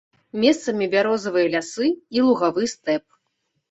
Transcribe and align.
Месцамі 0.45 0.87
бярозавыя 0.95 1.53
лясы 1.59 1.93
і 2.19 2.27
лугавы 2.33 2.63
стэп. 2.77 3.03